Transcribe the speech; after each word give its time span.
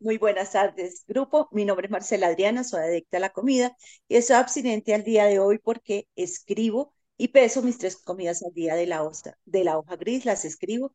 muy 0.00 0.18
buenas 0.18 0.52
tardes, 0.52 1.04
grupo. 1.06 1.48
Mi 1.52 1.64
nombre 1.64 1.86
es 1.86 1.90
Marcela 1.90 2.28
Adriana, 2.28 2.64
soy 2.64 2.80
adicta 2.82 3.16
a 3.18 3.20
la 3.20 3.30
comida 3.30 3.76
y 4.08 4.20
soy 4.22 4.36
abstinente 4.36 4.94
al 4.94 5.04
día 5.04 5.24
de 5.26 5.38
hoy 5.38 5.58
porque 5.58 6.08
escribo 6.16 6.94
y 7.16 7.28
peso 7.28 7.62
mis 7.62 7.78
tres 7.78 7.96
comidas 7.96 8.42
al 8.42 8.52
día 8.54 8.74
de 8.76 8.86
la, 8.86 9.02
hoja, 9.02 9.36
de 9.44 9.64
la 9.64 9.78
hoja 9.78 9.96
gris, 9.96 10.24
las 10.24 10.44
escribo 10.44 10.94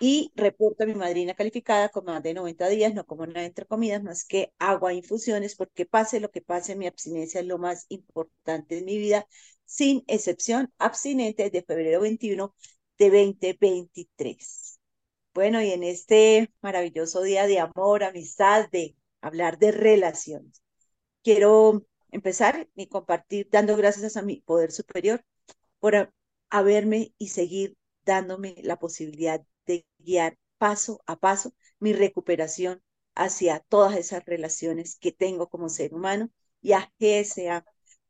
y 0.00 0.32
reporto 0.36 0.84
a 0.84 0.86
mi 0.86 0.94
madrina 0.94 1.34
calificada 1.34 1.88
con 1.90 2.04
más 2.06 2.22
de 2.22 2.34
90 2.34 2.68
días, 2.68 2.94
no 2.94 3.06
como 3.06 3.26
nada 3.26 3.46
entre 3.46 3.66
comidas, 3.66 4.02
más 4.02 4.24
que 4.24 4.52
agua, 4.58 4.94
infusiones, 4.94 5.56
porque 5.56 5.86
pase 5.86 6.20
lo 6.20 6.30
que 6.30 6.42
pase, 6.42 6.76
mi 6.76 6.86
abstinencia 6.86 7.40
es 7.40 7.46
lo 7.46 7.58
más 7.58 7.86
importante 7.88 8.76
de 8.76 8.82
mi 8.82 8.98
vida, 8.98 9.26
sin 9.64 10.04
excepción, 10.08 10.72
abstinente 10.78 11.44
desde 11.44 11.64
febrero 11.64 12.00
21 12.00 12.54
de 12.98 13.10
2023. 13.10 14.71
Bueno, 15.34 15.62
y 15.62 15.70
en 15.70 15.82
este 15.82 16.52
maravilloso 16.60 17.22
día 17.22 17.46
de 17.46 17.58
amor, 17.58 18.04
amistad, 18.04 18.68
de 18.70 18.96
hablar 19.22 19.58
de 19.58 19.72
relaciones, 19.72 20.62
quiero 21.22 21.86
empezar 22.10 22.68
y 22.76 22.88
compartir 22.88 23.48
dando 23.50 23.76
gracias 23.76 24.16
a 24.16 24.22
mi 24.22 24.42
poder 24.42 24.72
superior 24.72 25.24
por 25.80 26.12
haberme 26.50 27.14
y 27.18 27.28
seguir 27.28 27.76
dándome 28.04 28.56
la 28.62 28.78
posibilidad 28.78 29.42
de 29.66 29.86
guiar 29.98 30.38
paso 30.58 31.02
a 31.06 31.16
paso 31.18 31.54
mi 31.78 31.92
recuperación 31.94 32.82
hacia 33.14 33.60
todas 33.60 33.96
esas 33.96 34.24
relaciones 34.26 34.96
que 34.96 35.12
tengo 35.12 35.48
como 35.48 35.68
ser 35.70 35.94
humano 35.94 36.30
y 36.60 36.72
a 36.72 36.92
GSA 37.00 37.64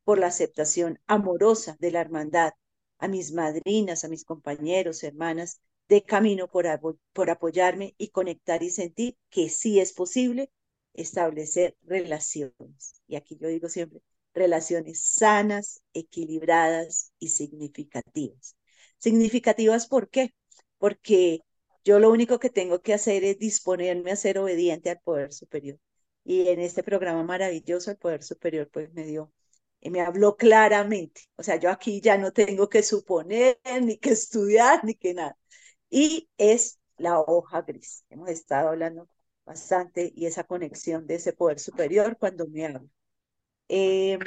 por 0.05 0.19
la 0.19 0.29
aceptación 0.29 1.01
amorosa 1.07 1.77
de 1.81 1.93
la 1.93 2.01
hermandad, 2.01 2.53
a 2.99 3.09
mis 3.09 3.33
madrinas, 3.33 4.05
a 4.05 4.09
mis 4.09 4.25
compañeros, 4.25 5.03
hermanas 5.05 5.61
de 5.93 6.03
camino 6.03 6.49
por, 6.49 6.67
apoyarme 7.31 7.95
y 7.99 8.09
conectar 8.09 8.63
y 8.63 8.71
sentir 8.71 9.19
que 9.29 9.51
sí 9.51 9.79
es 9.79 9.93
posible 9.93 10.51
establecer 10.95 11.77
relaciones. 11.83 13.03
Y 13.07 13.17
aquí 13.17 13.37
yo 13.39 13.49
digo 13.49 13.69
siempre, 13.69 14.01
relaciones 14.33 15.05
sanas, 15.05 15.83
equilibradas 15.93 17.13
y 17.19 17.29
significativas. 17.29 18.57
Significativas, 18.99 19.87
¿por 19.87 20.09
qué? 20.09 20.35
Porque 20.79 21.41
yo 21.85 21.99
lo 21.99 22.11
único 22.11 22.39
que 22.39 22.49
tengo 22.49 22.81
que 22.81 22.95
hacer 22.95 23.23
es 23.25 23.39
disponerme 23.39 24.13
a 24.13 24.17
ser 24.17 24.39
obediente 24.39 24.89
al 24.91 25.01
poder 25.01 25.33
superior. 25.35 25.79
Y 26.25 26.49
en 26.49 26.61
este 26.61 26.83
programa 26.83 27.23
maravilloso, 27.23 27.91
el 27.91 27.99
poder 27.99 28.23
superior, 28.23 28.71
pues 28.73 28.91
me 28.95 29.05
dio, 29.05 29.31
y 29.81 29.91
me 29.91 30.01
habló 30.01 30.37
claramente. 30.37 31.23
O 31.37 31.43
sea, 31.43 31.57
yo 31.57 31.71
aquí 31.71 32.01
ya 32.01 32.17
no 32.17 32.33
tengo 32.33 32.69
que 32.71 32.83
suponer, 32.83 33.61
ni 33.83 33.99
que 33.99 34.11
estudiar, 34.11 34.85
ni 34.85 34.95
que 34.95 35.15
nada. 35.15 35.37
Y 35.93 36.31
es 36.39 36.81
la 36.97 37.21
hoja 37.21 37.61
gris. 37.63 38.05
Hemos 38.09 38.31
estado 38.31 38.71
hablando 38.71 39.09
bastante 39.45 40.11
y 40.17 40.25
esa 40.25 40.45
conexión 40.45 41.07
de 41.07 41.17
ese 41.17 41.35
poder 41.35 41.61
superior 41.61 42.17
cuando 42.19 42.49
me 42.49 42.65
habla. 42.65 42.89
Em, 43.69 44.21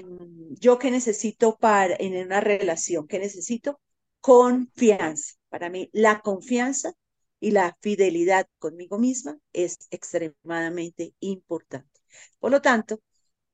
yo 0.59 0.77
que 0.79 0.91
necesito 0.91 1.57
para 1.57 1.95
en 1.99 2.15
una 2.23 2.39
relación, 2.39 3.07
que 3.07 3.17
necesito 3.17 3.79
confianza. 4.21 5.35
Para 5.49 5.69
mí, 5.71 5.89
la 5.91 6.21
confianza 6.21 6.93
y 7.39 7.49
la 7.51 7.75
fidelidad 7.81 8.47
conmigo 8.59 8.99
misma 8.99 9.39
es 9.51 9.79
extremadamente 9.89 11.15
importante. 11.19 11.99
Por 12.39 12.51
lo 12.51 12.61
tanto, 12.61 12.99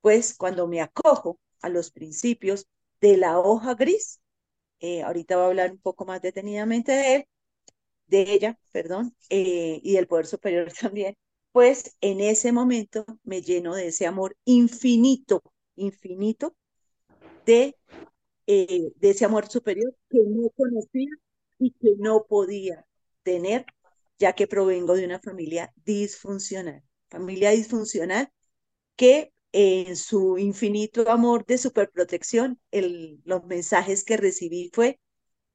pues 0.01 0.35
cuando 0.35 0.67
me 0.67 0.81
acojo 0.81 1.39
a 1.61 1.69
los 1.69 1.91
principios 1.91 2.67
de 2.99 3.15
la 3.17 3.39
hoja 3.39 3.73
gris, 3.75 4.19
eh, 4.81 5.03
ahorita 5.03 5.35
voy 5.37 5.45
a 5.45 5.47
hablar 5.47 5.71
un 5.71 5.79
poco 5.79 6.05
más 6.05 6.21
detenidamente 6.21 6.91
de 6.91 7.15
él, 7.15 7.27
de 8.11 8.33
ella, 8.33 8.59
perdón, 8.71 9.15
eh, 9.29 9.79
y 9.83 9.93
del 9.93 10.07
poder 10.07 10.27
superior 10.27 10.71
también, 10.79 11.15
pues 11.51 11.97
en 12.01 12.21
ese 12.21 12.51
momento 12.51 13.05
me 13.23 13.41
lleno 13.41 13.75
de 13.75 13.87
ese 13.87 14.05
amor 14.05 14.37
infinito, 14.45 15.41
infinito 15.75 16.55
de, 17.45 17.75
eh, 18.47 18.91
de 18.95 19.09
ese 19.09 19.25
amor 19.25 19.49
superior 19.49 19.95
que 20.09 20.19
no 20.27 20.49
conocía 20.51 21.09
y 21.59 21.71
que 21.71 21.95
no 21.97 22.25
podía 22.27 22.85
tener, 23.23 23.65
ya 24.19 24.33
que 24.33 24.47
provengo 24.47 24.95
de 24.95 25.05
una 25.05 25.19
familia 25.19 25.73
disfuncional, 25.85 26.83
familia 27.09 27.51
disfuncional 27.51 28.29
que 28.95 29.33
en 29.53 29.95
su 29.97 30.37
infinito 30.37 31.09
amor 31.09 31.45
de 31.45 31.57
superprotección, 31.57 32.59
el, 32.71 33.21
los 33.25 33.43
mensajes 33.45 34.03
que 34.03 34.17
recibí 34.17 34.69
fue, 34.73 34.99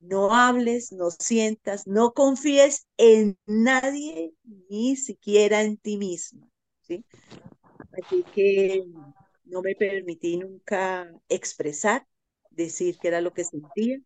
no 0.00 0.34
hables, 0.34 0.92
no 0.92 1.10
sientas, 1.10 1.86
no 1.86 2.12
confíes 2.12 2.86
en 2.96 3.38
nadie, 3.46 4.32
ni 4.68 4.96
siquiera 4.96 5.62
en 5.62 5.76
ti 5.76 5.96
mismo. 5.96 6.48
¿sí? 6.82 7.04
Así 7.92 8.24
que 8.34 8.84
no 9.44 9.62
me 9.62 9.74
permití 9.74 10.36
nunca 10.36 11.10
expresar, 11.28 12.06
decir 12.50 12.98
qué 13.00 13.08
era 13.08 13.20
lo 13.20 13.32
que 13.32 13.44
sentía, 13.44 13.98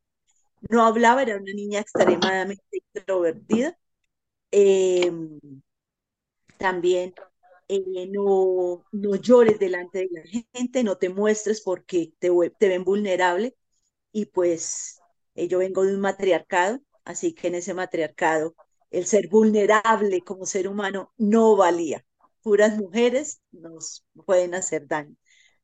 no 0.69 0.85
hablaba, 0.85 1.23
era 1.23 1.37
una 1.37 1.53
niña 1.53 1.81
extremadamente 1.81 2.83
introvertida. 2.95 3.79
Em, 4.51 5.39
también 6.59 7.15
eh, 7.69 8.09
no, 8.11 8.85
no 8.93 9.15
llores 9.17 9.59
delante 9.59 10.01
de 10.01 10.09
la 10.13 10.45
gente, 10.53 10.85
no 10.85 10.99
te 10.99 11.09
muestres 11.09 11.61
porque 11.63 12.13
te, 12.19 12.31
te 12.59 12.69
ven 12.69 12.85
vulnerable 12.85 13.57
y 14.13 14.27
pues 14.27 15.00
eh, 15.45 15.49
yo 15.49 15.59
vengo 15.59 15.85
de 15.85 15.95
un 15.95 16.01
matriarcado, 16.01 16.81
así 17.05 17.35
que 17.35 17.49
en 17.49 17.57
ese 17.57 17.75
matriarcado 17.75 18.55
el 18.91 19.07
ser 19.07 19.29
vulnerable 19.29 20.23
como 20.23 20.47
ser 20.47 20.69
humano 20.69 21.13
no 21.17 21.57
valía. 21.57 22.05
Puras 22.43 22.77
mujeres 22.77 23.41
nos 23.53 24.05
pueden 24.27 24.55
hacer 24.55 24.87
daño. 24.87 25.17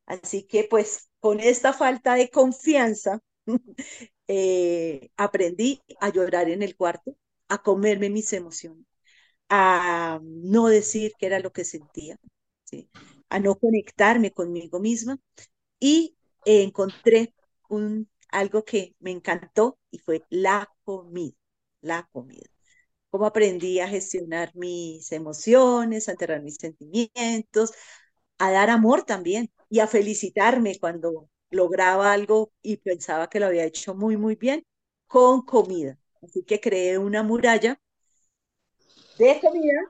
Así 0.05 0.43
que 0.43 0.65
pues 0.69 1.09
con 1.19 1.39
esta 1.39 1.73
falta 1.73 2.15
de 2.15 2.29
confianza 2.29 3.21
Eh, 4.29 5.09
aprendí 5.15 5.81
a 6.01 6.09
llorar 6.09 6.49
en 6.49 6.61
el 6.61 6.75
cuarto, 6.75 7.15
a 7.47 7.63
comerme 7.63 8.09
mis 8.09 8.33
emociones, 8.33 8.85
a 9.49 10.19
no 10.23 10.67
decir 10.67 11.13
qué 11.17 11.27
era 11.27 11.39
lo 11.39 11.53
que 11.53 11.63
sentía, 11.63 12.19
a 13.29 13.39
no 13.39 13.55
conectarme 13.55 14.31
conmigo 14.31 14.79
misma 14.79 15.17
y 15.79 16.17
encontré 16.45 17.33
un, 17.69 18.09
algo 18.39 18.63
que 18.65 18.95
me 18.99 19.11
encantó 19.11 19.79
y 19.91 19.99
fue 19.99 20.23
la 20.29 20.69
comida, 20.83 21.35
la 21.81 22.07
comida. 22.11 22.47
Cómo 23.09 23.25
aprendí 23.27 23.79
a 23.79 23.87
gestionar 23.87 24.51
mis 24.55 25.11
emociones, 25.11 26.07
a 26.07 26.11
enterrar 26.11 26.41
mis 26.43 26.55
sentimientos, 26.57 27.73
a 28.39 28.51
dar 28.51 28.69
amor 28.69 29.03
también 29.03 29.51
y 29.69 29.79
a 29.79 29.87
felicitarme 29.87 30.79
cuando 30.79 31.29
lograba 31.49 32.11
algo 32.13 32.51
y 32.61 32.77
pensaba 32.77 33.29
que 33.29 33.39
lo 33.39 33.47
había 33.47 33.65
hecho 33.65 33.95
muy, 33.95 34.17
muy 34.17 34.35
bien 34.35 34.65
con 35.07 35.43
comida. 35.43 35.97
Así 36.21 36.43
que 36.43 36.59
creé 36.59 36.97
una 36.97 37.23
muralla 37.23 37.79
de 39.17 39.39
comida, 39.41 39.81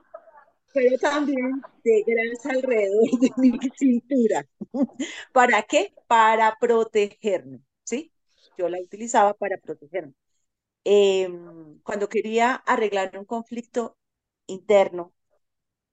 pero 0.72 0.98
también 0.98 1.62
de 1.84 2.04
grasa 2.06 2.52
alrededor 2.52 3.10
de 3.20 3.30
mi 3.38 3.58
cintura. 3.76 4.46
¿Para 5.32 5.62
qué? 5.64 5.94
Para 6.08 6.56
protegerme, 6.60 7.60
¿sí? 7.84 8.12
Yo 8.58 8.68
la 8.70 8.80
utilizaba 8.80 9.34
para 9.34 9.58
protegerme. 9.58 10.14
Em, 10.84 11.80
cuando 11.82 12.08
quería 12.08 12.54
arreglar 12.56 13.16
un 13.18 13.24
conflicto 13.26 13.98
interno, 14.46 15.14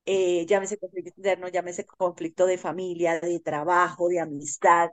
eh, 0.06 0.46
llámese 0.48 0.78
conflicto 0.78 1.14
interno, 1.18 1.48
llámese 1.50 1.86
conflicto 1.86 2.46
de 2.46 2.58
familia, 2.58 3.20
de 3.20 3.40
trabajo, 3.40 4.10
de 4.10 4.20
amistad, 4.20 4.90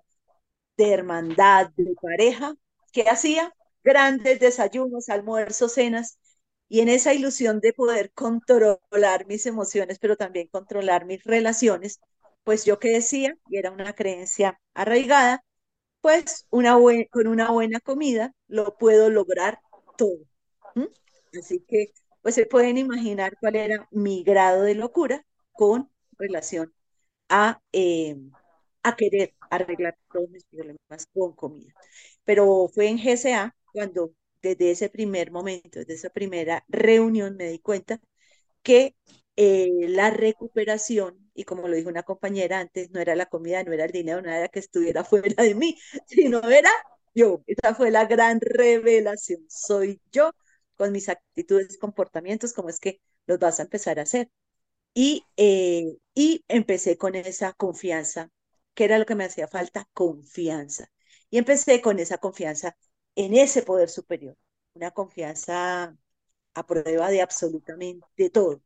de 0.76 0.92
hermandad, 0.92 1.70
de 1.76 1.94
pareja, 2.00 2.54
que 2.92 3.02
hacía 3.08 3.54
grandes 3.84 4.40
desayunos, 4.40 5.08
almuerzos, 5.08 5.72
cenas, 5.74 6.18
y 6.68 6.80
en 6.80 6.88
esa 6.88 7.14
ilusión 7.14 7.60
de 7.60 7.72
poder 7.74 8.12
controlar 8.12 9.26
mis 9.26 9.46
emociones, 9.46 9.98
pero 9.98 10.16
también 10.16 10.48
controlar 10.48 11.04
mis 11.06 11.22
relaciones, 11.24 12.00
pues 12.44 12.64
yo 12.64 12.78
que 12.78 12.90
decía, 12.90 13.36
y 13.48 13.58
era 13.58 13.70
una 13.70 13.94
creencia 13.94 14.60
arraigada, 14.74 15.44
pues 16.02 16.46
una 16.50 16.76
con 17.10 17.28
una 17.28 17.50
buena 17.50 17.80
comida 17.80 18.34
lo 18.48 18.76
puedo 18.76 19.08
lograr 19.10 19.60
todo. 19.96 20.18
Así 21.38 21.64
que, 21.66 21.92
pues 22.20 22.34
se 22.34 22.46
pueden 22.46 22.76
imaginar 22.78 23.36
cuál 23.40 23.56
era 23.56 23.88
mi 23.90 24.22
grado 24.22 24.62
de 24.64 24.74
locura 24.74 25.24
con 25.52 25.90
relación 26.18 26.74
a, 27.28 27.60
eh, 27.72 28.16
a 28.82 28.96
querer 28.96 29.34
arreglar 29.50 29.96
todos 30.12 30.28
mis 30.30 30.44
problemas 30.46 31.06
con 31.14 31.34
comida. 31.34 31.72
Pero 32.24 32.68
fue 32.74 32.88
en 32.88 32.98
GSA 32.98 33.56
cuando 33.72 34.14
desde 34.42 34.72
ese 34.72 34.88
primer 34.90 35.30
momento, 35.30 35.80
desde 35.80 35.94
esa 35.94 36.10
primera 36.10 36.64
reunión, 36.68 37.36
me 37.36 37.48
di 37.48 37.58
cuenta 37.60 38.00
que 38.62 38.96
eh, 39.44 39.88
la 39.88 40.10
recuperación, 40.10 41.30
y 41.34 41.44
como 41.44 41.68
lo 41.68 41.76
dijo 41.76 41.88
una 41.88 42.02
compañera 42.04 42.60
antes, 42.60 42.90
no 42.90 43.00
era 43.00 43.14
la 43.16 43.26
comida, 43.26 43.62
no 43.64 43.72
era 43.72 43.84
el 43.86 43.92
dinero, 43.92 44.22
no 44.22 44.30
era 44.30 44.48
que 44.48 44.58
estuviera 44.60 45.04
fuera 45.04 45.42
de 45.42 45.54
mí, 45.54 45.78
sino 46.06 46.40
era 46.50 46.70
yo. 47.14 47.42
Esa 47.46 47.74
fue 47.74 47.90
la 47.90 48.06
gran 48.06 48.40
revelación. 48.40 49.44
Soy 49.48 50.00
yo 50.12 50.32
con 50.76 50.92
mis 50.92 51.08
actitudes, 51.08 51.78
comportamientos, 51.78 52.52
como 52.52 52.68
es 52.68 52.80
que 52.80 53.00
los 53.26 53.38
vas 53.38 53.60
a 53.60 53.64
empezar 53.64 53.98
a 53.98 54.02
hacer. 54.02 54.30
Y, 54.94 55.24
eh, 55.36 55.96
y 56.14 56.44
empecé 56.48 56.98
con 56.98 57.14
esa 57.14 57.52
confianza, 57.54 58.30
que 58.74 58.84
era 58.84 58.98
lo 58.98 59.06
que 59.06 59.14
me 59.14 59.24
hacía 59.24 59.48
falta, 59.48 59.88
confianza. 59.94 60.90
Y 61.30 61.38
empecé 61.38 61.80
con 61.80 61.98
esa 61.98 62.18
confianza 62.18 62.76
en 63.14 63.34
ese 63.34 63.62
poder 63.62 63.88
superior, 63.88 64.36
una 64.74 64.90
confianza 64.90 65.96
a 66.54 66.66
prueba 66.66 67.10
de 67.10 67.22
absolutamente 67.22 68.30
todo. 68.30 68.62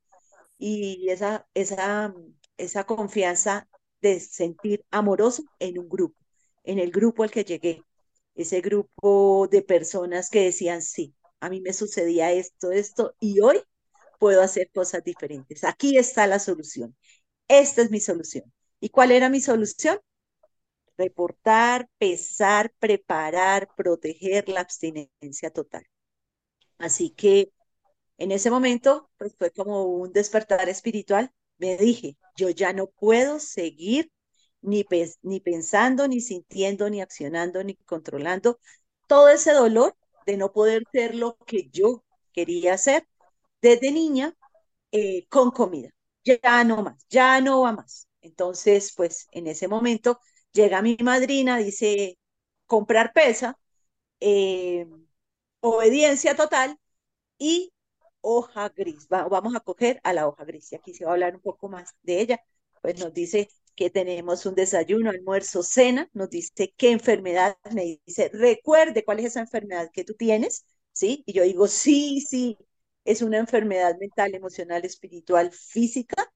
Y 0.58 1.08
esa, 1.10 1.46
esa, 1.54 2.14
esa 2.56 2.84
confianza 2.84 3.68
de 4.00 4.20
sentir 4.20 4.84
amoroso 4.90 5.44
en 5.58 5.78
un 5.78 5.88
grupo, 5.88 6.16
en 6.64 6.78
el 6.78 6.90
grupo 6.90 7.22
al 7.22 7.30
que 7.30 7.44
llegué, 7.44 7.82
ese 8.34 8.60
grupo 8.60 9.48
de 9.50 9.62
personas 9.62 10.30
que 10.30 10.44
decían, 10.44 10.82
sí, 10.82 11.14
a 11.40 11.48
mí 11.50 11.60
me 11.60 11.72
sucedía 11.72 12.32
esto, 12.32 12.70
esto, 12.72 13.14
y 13.20 13.40
hoy 13.40 13.62
puedo 14.18 14.42
hacer 14.42 14.70
cosas 14.72 15.04
diferentes. 15.04 15.64
Aquí 15.64 15.98
está 15.98 16.26
la 16.26 16.38
solución. 16.38 16.96
Esta 17.48 17.82
es 17.82 17.90
mi 17.90 18.00
solución. 18.00 18.52
¿Y 18.80 18.90
cuál 18.90 19.12
era 19.12 19.30
mi 19.30 19.40
solución? 19.40 19.98
Reportar, 20.98 21.88
pesar, 21.98 22.72
preparar, 22.78 23.68
proteger 23.76 24.48
la 24.48 24.60
abstinencia 24.60 25.50
total. 25.50 25.84
Así 26.78 27.10
que 27.10 27.52
en 28.18 28.32
ese 28.32 28.50
momento, 28.50 29.10
pues 29.18 29.34
fue 29.38 29.50
como 29.50 29.84
un 29.84 30.12
despertar 30.12 30.68
espiritual. 30.68 31.32
Me 31.58 31.76
dije, 31.76 32.16
yo 32.36 32.50
ya 32.50 32.72
no 32.72 32.88
puedo 32.88 33.40
seguir 33.40 34.10
ni, 34.62 34.84
pensando, 35.40 36.08
ni 36.08 36.20
sintiendo, 36.20 36.90
ni 36.90 37.00
accionando, 37.00 37.62
ni 37.64 37.76
controlando 37.76 38.58
todo 39.06 39.28
ese 39.28 39.52
dolor 39.52 39.96
de 40.26 40.36
no 40.36 40.52
poder 40.52 40.84
ser 40.92 41.14
lo 41.14 41.36
que 41.46 41.68
yo 41.70 42.04
quería 42.32 42.74
hacer 42.74 43.06
desde 43.62 43.92
niña 43.92 44.34
eh, 44.92 45.26
con 45.28 45.50
comida. 45.50 45.90
Ya 46.24 46.64
no 46.64 46.82
más, 46.82 47.06
ya 47.08 47.40
no 47.40 47.62
va 47.62 47.72
más. 47.72 48.08
Entonces, 48.20 48.92
pues 48.96 49.28
en 49.32 49.46
ese 49.46 49.68
momento 49.68 50.20
llega 50.52 50.82
mi 50.82 50.96
madrina, 51.02 51.58
dice, 51.58 52.18
comprar 52.66 53.12
pesa, 53.12 53.58
eh, 54.20 54.86
obediencia 55.60 56.36
total 56.36 56.78
y 57.38 57.72
hoja 58.26 58.68
gris. 58.70 59.08
vamos 59.08 59.54
a 59.54 59.60
coger 59.60 60.00
a 60.04 60.12
la 60.12 60.26
hoja 60.28 60.44
gris 60.44 60.72
y 60.72 60.76
aquí 60.76 60.92
se 60.94 61.04
va 61.04 61.12
a 61.12 61.14
hablar 61.14 61.34
un 61.36 61.40
poco 61.42 61.68
más 61.68 61.94
de 62.02 62.20
ella. 62.20 62.40
Pues 62.82 62.98
nos 63.00 63.14
dice 63.14 63.48
que 63.76 63.90
tenemos 63.90 64.46
un 64.46 64.54
desayuno, 64.54 65.10
almuerzo, 65.10 65.62
cena, 65.62 66.10
nos 66.14 66.30
dice 66.30 66.74
qué 66.76 66.90
enfermedad, 66.92 67.56
me 67.72 68.00
dice, 68.06 68.30
recuerde 68.32 69.04
cuál 69.04 69.20
es 69.20 69.26
esa 69.26 69.40
enfermedad 69.40 69.90
que 69.92 70.04
tú 70.04 70.14
tienes, 70.14 70.66
¿sí? 70.92 71.22
Y 71.26 71.32
yo 71.34 71.42
digo, 71.44 71.68
sí, 71.68 72.20
sí, 72.20 72.58
es 73.04 73.22
una 73.22 73.38
enfermedad 73.38 73.96
mental, 73.98 74.34
emocional, 74.34 74.84
espiritual, 74.84 75.52
física. 75.52 76.32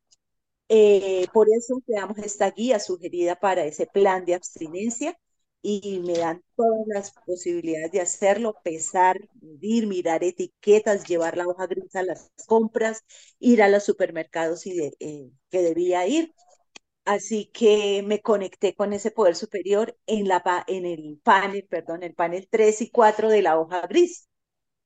Eh, 0.68 1.26
por 1.32 1.48
eso 1.50 1.82
creamos 1.86 2.18
esta 2.18 2.50
guía 2.50 2.78
sugerida 2.78 3.36
para 3.36 3.64
ese 3.64 3.86
plan 3.86 4.24
de 4.24 4.34
abstinencia 4.34 5.18
y 5.62 6.00
me 6.00 6.14
dan 6.18 6.42
todas 6.56 6.86
las 6.86 7.12
posibilidades 7.26 7.92
de 7.92 8.00
hacerlo, 8.00 8.56
pesar, 8.64 9.18
medir, 9.42 9.86
mirar 9.86 10.24
etiquetas, 10.24 11.04
llevar 11.06 11.36
la 11.36 11.46
hoja 11.48 11.66
gris 11.66 11.94
a 11.96 12.02
las 12.02 12.30
compras, 12.46 13.04
ir 13.38 13.62
a 13.62 13.68
los 13.68 13.84
supermercados 13.84 14.66
y 14.66 14.80
eh, 15.00 15.30
que 15.50 15.62
debía 15.62 16.06
ir. 16.06 16.34
Así 17.04 17.46
que 17.52 18.02
me 18.06 18.20
conecté 18.20 18.74
con 18.74 18.92
ese 18.92 19.10
poder 19.10 19.34
superior 19.36 19.96
en, 20.06 20.28
la, 20.28 20.42
en 20.68 20.86
el 20.86 21.20
panel, 21.24 21.66
perdón, 21.68 22.02
el 22.02 22.14
panel 22.14 22.46
3 22.50 22.80
y 22.82 22.90
4 22.90 23.28
de 23.30 23.42
la 23.42 23.58
hoja 23.58 23.86
gris. 23.88 24.28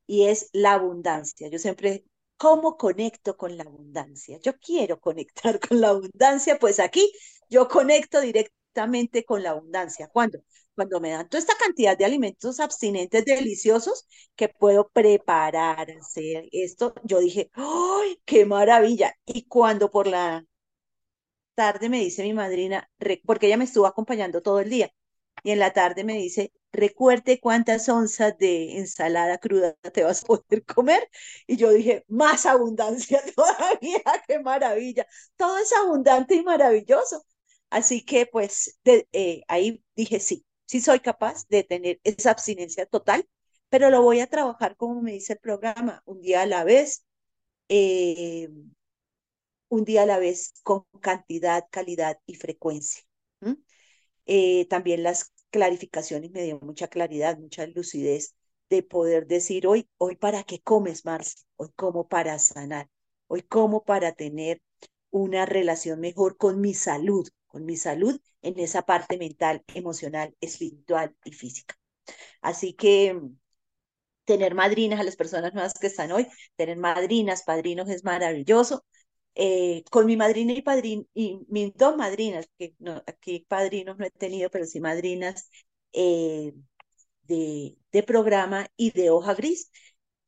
Y 0.06 0.26
es 0.26 0.50
la 0.52 0.74
abundancia. 0.74 1.48
Yo 1.48 1.58
siempre, 1.58 2.04
¿cómo 2.36 2.76
conecto 2.76 3.36
con 3.36 3.56
la 3.56 3.64
abundancia? 3.64 4.38
Yo 4.42 4.58
quiero 4.58 5.00
conectar 5.00 5.60
con 5.68 5.80
la 5.80 5.88
abundancia, 5.90 6.58
pues 6.58 6.80
aquí 6.80 7.12
yo 7.50 7.68
conecto 7.68 8.20
directamente 8.20 9.24
con 9.24 9.42
la 9.42 9.50
abundancia. 9.50 10.08
¿Cuándo? 10.08 10.40
Cuando 10.74 11.00
me 11.00 11.10
dan 11.10 11.28
toda 11.28 11.40
esta 11.40 11.54
cantidad 11.56 11.96
de 11.98 12.04
alimentos 12.04 12.60
abstinentes 12.60 13.24
deliciosos 13.24 14.06
que 14.36 14.48
puedo 14.48 14.88
preparar, 14.90 15.90
hacer 15.92 16.48
esto, 16.52 16.94
yo 17.04 17.20
dije, 17.20 17.50
¡ay, 17.54 18.20
qué 18.24 18.44
maravilla! 18.46 19.14
Y 19.26 19.46
cuando 19.46 19.90
por 19.90 20.06
la 20.06 20.44
tarde 21.54 21.88
me 21.88 21.98
dice 22.00 22.22
mi 22.22 22.32
madrina, 22.34 22.90
porque 23.24 23.46
ella 23.46 23.56
me 23.56 23.64
estuvo 23.64 23.86
acompañando 23.86 24.42
todo 24.42 24.60
el 24.60 24.70
día, 24.70 24.90
y 25.44 25.50
en 25.52 25.58
la 25.60 25.72
tarde 25.72 26.04
me 26.04 26.14
dice, 26.14 26.52
recuerde 26.72 27.40
cuántas 27.40 27.88
onzas 27.88 28.38
de 28.38 28.78
ensalada 28.78 29.38
cruda 29.38 29.74
te 29.92 30.04
vas 30.04 30.24
a 30.24 30.26
poder 30.26 30.64
comer. 30.66 31.08
Y 31.46 31.56
yo 31.58 31.70
dije, 31.72 32.04
más 32.08 32.46
abundancia 32.46 33.22
todavía, 33.36 34.02
qué 34.28 34.40
maravilla. 34.40 35.06
Todo 35.36 35.58
es 35.58 35.72
abundante 35.74 36.36
y 36.36 36.44
maravilloso. 36.44 37.26
Así 37.70 38.04
que 38.04 38.26
pues 38.26 38.78
eh, 38.86 39.42
ahí 39.48 39.84
dije, 39.96 40.20
sí, 40.20 40.46
sí 40.66 40.80
soy 40.80 41.00
capaz 41.00 41.46
de 41.48 41.64
tener 41.64 42.00
esa 42.04 42.30
abstinencia 42.32 42.86
total, 42.86 43.28
pero 43.68 43.90
lo 43.90 44.02
voy 44.02 44.20
a 44.20 44.28
trabajar 44.28 44.76
como 44.76 45.02
me 45.02 45.12
dice 45.12 45.34
el 45.34 45.38
programa, 45.40 46.02
un 46.06 46.20
día 46.20 46.42
a 46.42 46.46
la 46.46 46.64
vez, 46.64 47.04
eh, 47.68 48.48
un 49.68 49.84
día 49.84 50.02
a 50.02 50.06
la 50.06 50.18
vez 50.18 50.54
con 50.62 50.84
cantidad, 51.02 51.66
calidad 51.70 52.18
y 52.26 52.36
frecuencia. 52.36 53.02
Eh, 54.26 54.66
también 54.68 55.02
las 55.02 55.32
clarificaciones 55.50 56.30
me 56.30 56.42
dio 56.42 56.58
mucha 56.60 56.88
claridad, 56.88 57.38
mucha 57.38 57.66
lucidez 57.66 58.34
de 58.70 58.82
poder 58.82 59.26
decir 59.26 59.66
hoy, 59.66 59.88
hoy 59.98 60.16
para 60.16 60.44
qué 60.44 60.60
comes, 60.60 61.04
Marce, 61.04 61.36
hoy 61.56 61.70
como 61.76 62.08
para 62.08 62.38
sanar, 62.38 62.88
hoy 63.26 63.42
como 63.42 63.84
para 63.84 64.12
tener 64.12 64.62
una 65.10 65.46
relación 65.46 66.00
mejor 66.00 66.36
con 66.36 66.60
mi 66.60 66.74
salud, 66.74 67.28
con 67.54 67.64
mi 67.64 67.76
salud 67.76 68.20
en 68.42 68.58
esa 68.58 68.82
parte 68.82 69.16
mental, 69.16 69.62
emocional, 69.74 70.34
espiritual 70.40 71.14
y 71.24 71.30
física. 71.32 71.76
Así 72.42 72.74
que 72.74 73.16
tener 74.24 74.56
madrinas 74.56 74.98
a 74.98 75.04
las 75.04 75.14
personas 75.14 75.54
nuevas 75.54 75.74
que 75.74 75.86
están 75.86 76.10
hoy, 76.10 76.26
tener 76.56 76.78
madrinas, 76.78 77.44
padrinos 77.44 77.88
es 77.90 78.02
maravilloso. 78.02 78.84
Eh, 79.36 79.84
con 79.90 80.06
mi 80.06 80.16
madrina 80.16 80.52
y 80.52 80.62
padrino, 80.62 81.04
y 81.14 81.40
mis 81.48 81.74
dos 81.74 81.96
madrinas, 81.96 82.48
que 82.58 82.74
no, 82.80 83.02
aquí 83.06 83.46
padrinos 83.48 83.98
no 83.98 84.04
he 84.04 84.10
tenido, 84.10 84.50
pero 84.50 84.66
sí 84.66 84.80
madrinas 84.80 85.48
eh, 85.92 86.54
de, 87.22 87.76
de, 87.92 88.02
programa 88.02 88.66
y 88.76 88.90
de 88.90 89.10
hoja 89.10 89.34
gris, 89.34 89.70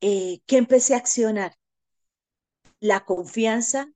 eh, 0.01 0.39
que 0.45 0.57
empecé 0.57 0.93
a 0.93 0.97
accionar 0.97 1.53
la 2.79 3.03
confianza 3.05 3.91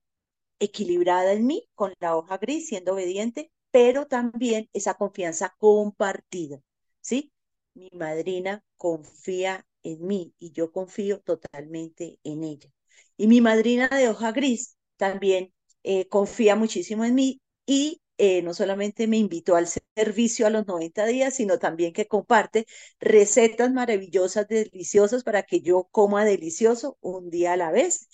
equilibrada 0.62 1.34
en 1.34 1.48
mí, 1.48 1.68
con 1.76 1.94
la 2.00 2.16
hoja 2.18 2.38
gris, 2.38 2.68
siendo 2.70 2.94
obediente, 2.94 3.52
pero 3.72 4.08
también 4.08 4.70
esa 4.74 4.96
confianza 4.96 5.56
compartida, 5.60 6.62
¿sí? 7.02 7.34
Mi 7.74 7.90
madrina 7.94 8.64
confía 8.78 9.66
en 9.84 10.06
mí 10.08 10.34
y 10.40 10.52
yo 10.52 10.72
confío 10.72 11.22
totalmente 11.22 12.20
en 12.24 12.44
ella. 12.44 12.70
Y 13.18 13.28
mi 13.28 13.42
madrina 13.42 13.88
de 13.90 14.10
hoja 14.10 14.32
gris 14.32 14.78
también 14.98 15.54
eh, 15.84 16.08
confía 16.08 16.56
muchísimo 16.56 17.06
en 17.06 17.16
mí 17.16 17.42
y 17.66 18.02
eh, 18.18 18.42
no 18.44 18.54
solamente 18.54 19.08
me 19.08 19.18
invitó 19.18 19.56
al 19.56 19.68
servicio 19.96 20.46
a 20.46 20.50
los 20.52 20.68
90 20.68 21.06
días, 21.08 21.36
sino 21.36 21.58
también 21.60 21.94
que 21.94 22.08
comparte 22.08 22.66
recetas 23.00 23.72
maravillosas, 23.72 24.48
deliciosas 24.48 25.24
para 25.24 25.44
que 25.44 25.62
yo 25.62 25.88
coma 25.92 26.24
delicioso 26.26 26.98
un 27.02 27.30
día 27.32 27.54
a 27.54 27.58
la 27.58 27.72
vez. 27.72 28.10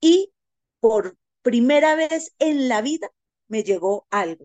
Y 0.00 0.32
por 0.80 1.16
primera 1.48 1.94
vez 1.94 2.34
en 2.38 2.68
la 2.68 2.82
vida 2.82 3.10
me 3.48 3.62
llegó 3.64 4.06
algo. 4.10 4.44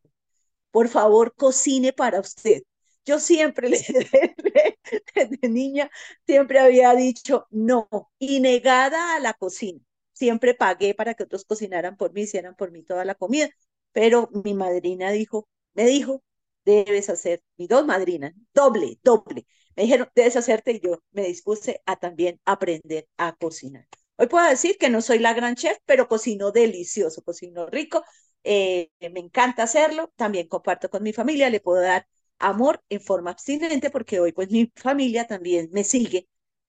Por 0.71 0.87
favor, 0.87 1.35
cocine 1.35 1.91
para 1.91 2.21
usted. 2.21 2.63
Yo 3.05 3.19
siempre, 3.19 3.69
desde 5.15 5.49
niña, 5.49 5.91
siempre 6.25 6.59
había 6.59 6.95
dicho 6.95 7.45
no 7.51 7.89
y 8.19 8.39
negada 8.39 9.15
a 9.15 9.19
la 9.19 9.33
cocina. 9.33 9.81
Siempre 10.13 10.53
pagué 10.53 10.93
para 10.95 11.13
que 11.13 11.23
otros 11.23 11.43
cocinaran 11.43 11.97
por 11.97 12.13
mí, 12.13 12.21
hicieran 12.21 12.55
por 12.55 12.71
mí 12.71 12.83
toda 12.83 13.03
la 13.03 13.15
comida. 13.15 13.49
Pero 13.91 14.29
mi 14.45 14.53
madrina 14.53 15.11
dijo, 15.11 15.49
me 15.73 15.85
dijo, 15.85 16.23
debes 16.63 17.09
hacer, 17.09 17.43
mis 17.57 17.67
dos 17.67 17.85
madrinas, 17.85 18.33
doble, 18.53 18.97
doble. 19.03 19.45
Me 19.75 19.83
dijeron, 19.83 20.09
debes 20.15 20.37
hacerte 20.37 20.71
y 20.71 20.79
yo 20.79 21.03
me 21.11 21.23
dispuse 21.27 21.81
a 21.85 21.97
también 21.97 22.39
aprender 22.45 23.09
a 23.17 23.35
cocinar. 23.35 23.87
Hoy 24.17 24.27
puedo 24.27 24.47
decir 24.49 24.77
que 24.77 24.89
no 24.89 25.01
soy 25.01 25.19
la 25.19 25.33
gran 25.33 25.55
chef, 25.55 25.77
pero 25.85 26.07
cocino 26.07 26.51
delicioso, 26.51 27.21
cocino 27.23 27.65
rico, 27.67 28.03
eh, 28.43 28.89
me 28.99 29.19
encanta 29.19 29.63
hacerlo, 29.63 30.11
también 30.15 30.47
comparto 30.47 30.89
con 30.89 31.03
mi 31.03 31.13
familia, 31.13 31.49
le 31.49 31.59
puedo 31.59 31.81
dar 31.81 32.07
amor 32.39 32.83
en 32.89 33.01
forma 33.01 33.31
abstinente 33.31 33.89
porque 33.89 34.19
hoy 34.19 34.31
pues 34.33 34.49
mi 34.51 34.71
familia 34.75 35.25
también 35.27 35.69
me 35.71 35.83
sigue 35.83 36.27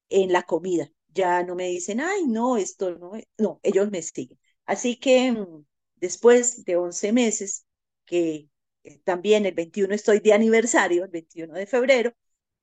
en 0.09 0.33
la 0.33 0.43
comida. 0.45 0.91
Ya 1.09 1.43
no 1.45 1.55
me 1.55 1.69
dicen, 1.69 2.01
ay, 2.01 2.27
no, 2.27 2.57
esto 2.57 2.97
no, 2.99 3.13
no, 3.39 3.61
ellos 3.63 3.91
me 3.91 4.03
siguen. 4.03 4.39
Así 4.67 4.97
que 4.99 5.33
mm, 5.33 5.65
después 5.97 6.65
de 6.65 6.77
11 6.77 7.13
meses, 7.13 7.67
que 8.05 8.49
eh, 8.85 8.99
también 9.05 9.47
el 9.47 9.55
21 9.55 9.95
estoy 9.95 10.21
de 10.21 10.33
aniversario, 10.33 11.05
el 11.05 11.11
21 11.11 11.55
de 11.55 11.67
febrero, 11.67 12.13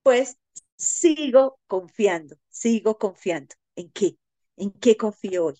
pues 0.03 0.37
sigo 0.75 1.59
confiando, 1.67 2.35
sigo 2.49 2.97
confiando. 2.97 3.55
¿En 3.75 3.89
qué? 3.91 4.17
¿En 4.63 4.71
qué 4.73 4.97
confío 4.97 5.45
hoy? 5.47 5.55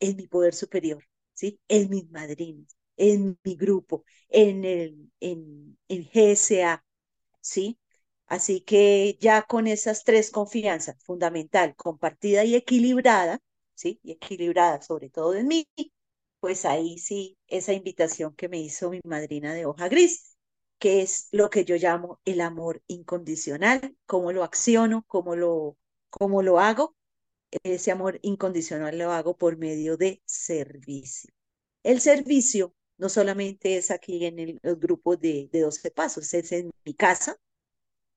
En 0.00 0.16
mi 0.16 0.26
poder 0.28 0.54
superior, 0.54 1.02
¿sí? 1.34 1.60
En 1.68 1.90
mis 1.90 2.10
madrinas, 2.10 2.76
en 2.96 3.38
mi 3.44 3.56
grupo, 3.56 4.04
en 4.28 4.64
el 4.64 5.10
en, 5.20 5.78
en 5.88 6.04
GSA, 6.04 6.84
¿sí? 7.40 7.78
Así 8.26 8.60
que 8.62 9.18
ya 9.20 9.42
con 9.42 9.66
esas 9.66 10.04
tres 10.04 10.30
confianzas, 10.30 10.96
fundamental, 11.04 11.74
compartida 11.76 12.44
y 12.44 12.54
equilibrada, 12.56 13.40
¿sí? 13.74 14.00
Y 14.02 14.12
equilibrada 14.12 14.82
sobre 14.82 15.10
todo 15.10 15.34
en 15.34 15.48
mí, 15.48 15.66
pues 16.40 16.64
ahí 16.64 16.98
sí, 16.98 17.38
esa 17.46 17.72
invitación 17.72 18.34
que 18.34 18.48
me 18.48 18.58
hizo 18.58 18.90
mi 18.90 19.00
madrina 19.04 19.54
de 19.54 19.66
hoja 19.66 19.88
gris, 19.88 20.36
que 20.78 21.02
es 21.02 21.28
lo 21.32 21.50
que 21.50 21.64
yo 21.64 21.76
llamo 21.76 22.20
el 22.24 22.40
amor 22.40 22.82
incondicional, 22.88 23.96
cómo 24.06 24.32
lo 24.32 24.42
acciono, 24.44 25.04
cómo 25.06 25.36
lo, 25.36 25.76
cómo 26.10 26.42
lo 26.42 26.58
hago. 26.60 26.96
Ese 27.62 27.90
amor 27.92 28.18
incondicional 28.22 28.98
lo 28.98 29.12
hago 29.12 29.36
por 29.36 29.56
medio 29.58 29.96
de 29.96 30.22
servicio. 30.24 31.30
El 31.82 32.00
servicio 32.00 32.74
no 32.98 33.08
solamente 33.08 33.76
es 33.76 33.90
aquí 33.90 34.24
en 34.26 34.38
el, 34.38 34.60
los 34.62 34.78
grupos 34.80 35.20
de, 35.20 35.48
de 35.52 35.60
12 35.60 35.90
pasos, 35.90 36.32
es 36.34 36.52
en 36.52 36.70
mi 36.84 36.94
casa, 36.94 37.36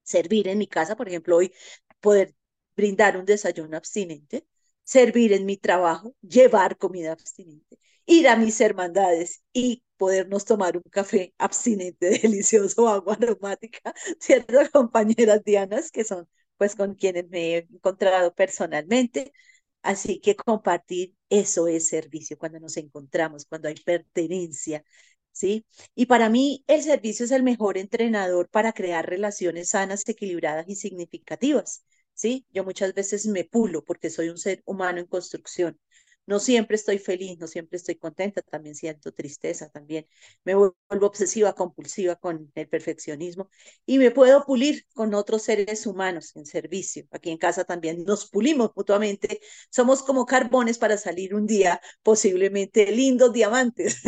servir 0.04 0.48
en 0.48 0.58
mi 0.58 0.68
casa, 0.68 0.96
por 0.96 1.08
ejemplo, 1.08 1.38
hoy 1.38 1.54
poder 2.02 2.36
brindar 2.76 3.18
un 3.18 3.26
desayuno 3.26 3.78
abstinente, 3.78 4.48
servir 4.84 5.34
en 5.34 5.46
mi 5.46 5.58
trabajo, 5.58 6.16
llevar 6.22 6.78
comida 6.78 7.12
abstinente, 7.14 7.80
ir 8.06 8.28
a 8.28 8.36
mis 8.36 8.60
hermandades 8.62 9.44
y 9.54 9.84
podernos 9.98 10.46
tomar 10.46 10.78
un 10.78 10.84
café 10.92 11.34
abstinente, 11.38 12.10
delicioso, 12.22 12.88
agua 12.90 13.16
aromática, 13.16 13.94
¿cierto? 14.20 14.58
Compañeras 14.72 15.44
Dianas, 15.44 15.92
que 15.92 16.04
son 16.04 16.28
pues 16.58 16.76
con 16.76 16.96
quienes 16.96 17.30
me 17.30 17.56
he 17.56 17.68
encontrado 17.72 18.34
personalmente. 18.34 19.34
Así 19.82 20.20
que 20.20 20.36
compartir 20.36 21.14
eso 21.30 21.68
es 21.68 21.88
servicio 21.88 22.38
cuando 22.38 22.60
nos 22.60 22.78
encontramos, 22.78 23.46
cuando 23.46 23.68
hay 23.68 23.76
pertenencia, 23.76 24.84
¿sí? 25.32 25.66
Y 25.94 26.08
para 26.08 26.30
mí 26.30 26.64
el 26.68 26.82
servicio 26.84 27.26
es 27.26 27.32
el 27.32 27.44
mejor 27.44 27.78
entrenador 27.78 28.50
para 28.50 28.74
crear 28.74 29.08
relaciones 29.08 29.70
sanas, 29.70 30.04
equilibradas 30.08 30.68
y 30.70 30.76
significativas, 30.76 31.86
¿sí? 32.14 32.46
Yo 32.52 32.64
muchas 32.64 32.94
veces 32.96 33.28
me 33.28 33.44
pulo 33.44 33.84
porque 33.84 34.10
soy 34.10 34.30
un 34.30 34.38
ser 34.40 34.62
humano 34.66 35.00
en 35.00 35.06
construcción 35.08 35.80
no 36.28 36.40
siempre 36.40 36.76
estoy 36.76 36.98
feliz, 37.00 37.38
no 37.40 37.48
siempre 37.48 37.78
estoy 37.78 37.96
contenta, 37.96 38.42
también 38.42 38.76
siento 38.76 39.12
tristeza, 39.14 39.70
también 39.70 40.08
me 40.44 40.56
vuelvo 40.56 40.76
obsesiva, 41.08 41.54
compulsiva 41.54 42.16
con 42.16 42.52
el 42.56 42.68
perfeccionismo 42.68 43.50
y 43.86 43.98
me 43.98 44.12
puedo 44.12 44.44
pulir 44.46 44.86
con 44.94 45.14
otros 45.14 45.44
seres 45.44 45.86
humanos 45.86 46.36
en 46.36 46.46
servicio. 46.46 47.06
Aquí 47.12 47.30
en 47.32 47.38
casa 47.38 47.64
también 47.66 48.04
nos 48.04 48.30
pulimos 48.30 48.72
mutuamente, 48.76 49.40
somos 49.70 50.04
como 50.04 50.26
carbones 50.26 50.78
para 50.78 50.98
salir 50.98 51.36
un 51.36 51.46
día 51.48 51.82
posiblemente 52.04 52.92
lindos 52.92 53.34
diamantes. 53.34 54.02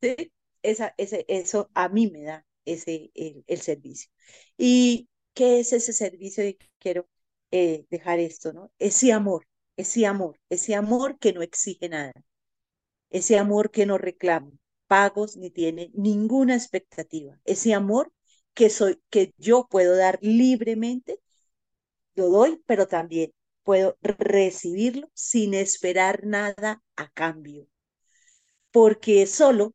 Ese, 0.62 0.92
eso 1.28 1.70
a 1.74 1.88
mí 1.88 2.10
me 2.10 2.22
da 2.24 2.44
ese, 2.64 3.10
el, 3.14 3.44
el 3.46 3.60
servicio. 3.60 4.10
¿Y 4.58 5.08
qué 5.34 5.60
es 5.60 5.72
ese 5.72 5.92
servicio? 5.92 6.44
Y 6.46 6.58
quiero 6.78 7.08
eh, 7.52 7.86
dejar 7.90 8.18
esto, 8.18 8.52
¿no? 8.52 8.72
Ese 8.78 9.12
amor 9.12 9.46
ese 9.76 10.06
amor, 10.06 10.38
ese 10.50 10.74
amor 10.74 11.18
que 11.18 11.32
no 11.32 11.42
exige 11.42 11.88
nada, 11.88 12.12
ese 13.10 13.38
amor 13.38 13.70
que 13.70 13.86
no 13.86 13.98
reclama 13.98 14.52
pagos 14.86 15.36
ni 15.36 15.50
tiene 15.50 15.90
ninguna 15.94 16.54
expectativa, 16.54 17.38
ese 17.44 17.74
amor 17.74 18.12
que 18.54 18.70
soy 18.70 19.00
que 19.10 19.34
yo 19.38 19.66
puedo 19.68 19.96
dar 19.96 20.18
libremente, 20.22 21.20
lo 22.14 22.28
doy, 22.28 22.62
pero 22.66 22.86
también 22.88 23.32
puedo 23.62 23.98
recibirlo 24.00 25.10
sin 25.14 25.54
esperar 25.54 26.24
nada 26.24 26.82
a 26.96 27.10
cambio. 27.10 27.68
Porque 28.70 29.26
solo 29.26 29.74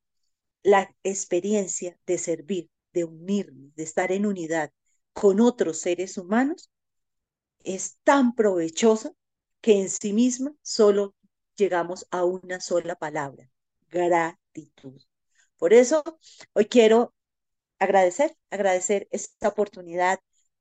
la 0.63 0.95
experiencia 1.03 1.97
de 2.05 2.17
servir, 2.17 2.69
de 2.93 3.03
unirme, 3.05 3.71
de 3.75 3.83
estar 3.83 4.11
en 4.11 4.25
unidad 4.25 4.71
con 5.13 5.41
otros 5.41 5.79
seres 5.79 6.17
humanos 6.17 6.71
es 7.63 7.97
tan 8.03 8.33
provechosa 8.33 9.13
que 9.61 9.79
en 9.79 9.89
sí 9.89 10.13
misma 10.13 10.53
solo 10.61 11.15
llegamos 11.55 12.07
a 12.11 12.25
una 12.25 12.59
sola 12.59 12.95
palabra, 12.95 13.49
gratitud. 13.89 15.01
Por 15.57 15.73
eso 15.73 16.03
hoy 16.53 16.65
quiero 16.65 17.13
agradecer, 17.79 18.35
agradecer 18.49 19.07
esta 19.11 19.49
oportunidad 19.49 20.19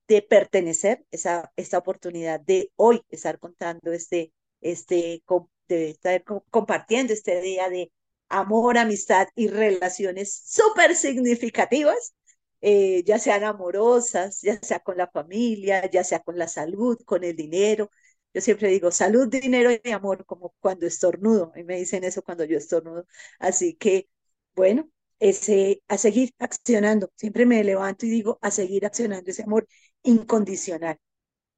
de 0.08 0.22
pertenecer, 0.22 1.04
esa, 1.10 1.52
esta 1.56 1.78
oportunidad 1.78 2.40
de 2.40 2.72
hoy 2.76 3.02
estar 3.10 3.38
contando 3.38 3.92
este, 3.92 4.32
este, 4.60 5.22
de 5.68 5.90
estar 5.90 6.24
compartiendo 6.50 7.12
este 7.12 7.40
día 7.40 7.68
de 7.70 7.92
amor, 8.28 8.78
amistad 8.78 9.28
y 9.34 9.48
relaciones 9.48 10.42
súper 10.46 10.96
significativas, 10.96 12.14
eh, 12.60 13.02
ya 13.06 13.18
sean 13.18 13.44
amorosas, 13.44 14.40
ya 14.42 14.58
sea 14.60 14.80
con 14.80 14.96
la 14.96 15.08
familia, 15.08 15.90
ya 15.90 16.04
sea 16.04 16.20
con 16.20 16.38
la 16.38 16.48
salud, 16.48 16.98
con 17.04 17.24
el 17.24 17.36
dinero, 17.36 17.90
yo 18.34 18.40
siempre 18.40 18.68
digo 18.68 18.90
salud, 18.90 19.28
dinero 19.28 19.70
y 19.72 19.90
amor, 19.90 20.24
como 20.26 20.54
cuando 20.60 20.86
estornudo. 20.86 21.52
Y 21.56 21.64
me 21.64 21.76
dicen 21.78 22.04
eso 22.04 22.22
cuando 22.22 22.44
yo 22.44 22.58
estornudo. 22.58 23.06
Así 23.38 23.74
que, 23.74 24.08
bueno, 24.54 24.90
ese, 25.18 25.82
a 25.88 25.98
seguir 25.98 26.32
accionando. 26.38 27.10
Siempre 27.16 27.46
me 27.46 27.62
levanto 27.64 28.06
y 28.06 28.10
digo 28.10 28.38
a 28.42 28.50
seguir 28.50 28.86
accionando 28.86 29.30
ese 29.30 29.42
amor 29.42 29.66
incondicional. 30.02 30.98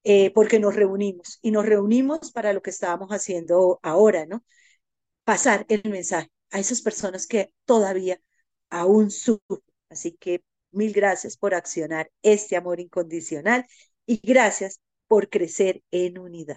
Eh, 0.05 0.33
porque 0.33 0.59
nos 0.61 0.75
reunimos 0.77 1.39
y 1.43 1.53
nos 1.53 1.67
reunimos 1.67 2.33
para 2.33 2.53
lo 2.53 2.63
que 2.63 2.71
estábamos 2.71 3.11
haciendo 3.11 3.79
ahora, 3.83 4.27
¿no? 4.27 4.45
Pasar 5.25 5.67
el 5.69 5.83
mensaje 5.91 6.31
a 6.51 6.61
esas 6.61 6.83
personas 6.83 7.27
que 7.27 7.53
todavía 7.65 8.21
aún 8.71 9.11
sufren. 9.11 9.61
Así 9.91 10.13
que 10.13 10.45
mil 10.73 10.93
gracias 10.93 11.37
por 11.37 11.55
accionar 11.55 12.11
este 12.23 12.57
amor 12.57 12.81
incondicional 12.81 13.67
y 14.07 14.21
gracias 14.25 14.81
por 15.13 15.29
crecer 15.29 15.83
en 15.91 16.19
unidad. 16.19 16.57